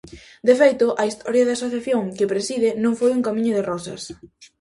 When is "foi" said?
2.99-3.11